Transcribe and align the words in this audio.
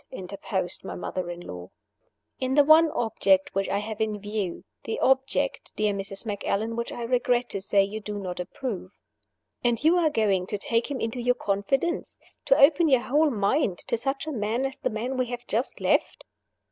interposed 0.11 0.83
my 0.83 0.95
mother 0.95 1.29
in 1.29 1.39
law. 1.39 1.69
"In 2.39 2.55
the 2.55 2.63
one 2.63 2.89
object 2.89 3.53
which 3.53 3.69
I 3.69 3.77
have 3.77 4.01
in 4.01 4.17
view 4.19 4.63
the 4.83 4.99
object, 4.99 5.73
dear 5.75 5.93
Mrs. 5.93 6.25
Macallan, 6.25 6.75
which 6.75 6.91
I 6.91 7.03
regret 7.03 7.49
to 7.49 7.61
say 7.61 7.83
you 7.83 7.99
do 7.99 8.17
not 8.17 8.39
approve." 8.39 8.89
"And 9.63 9.83
you 9.83 9.99
are 9.99 10.09
going 10.09 10.47
to 10.47 10.57
take 10.57 10.89
him 10.89 10.99
into 10.99 11.21
your 11.21 11.35
confidence? 11.35 12.19
to 12.45 12.57
open 12.57 12.89
your 12.89 13.01
whole 13.01 13.29
mind 13.29 13.77
to 13.89 13.95
such 13.95 14.25
a 14.25 14.31
man 14.31 14.65
as 14.65 14.75
the 14.77 14.89
man 14.89 15.17
we 15.17 15.27
have 15.27 15.45
just 15.45 15.79
left?" 15.79 16.23